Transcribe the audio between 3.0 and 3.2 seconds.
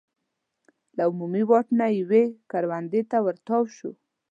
ته